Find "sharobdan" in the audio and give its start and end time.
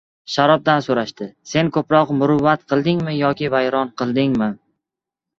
0.33-0.79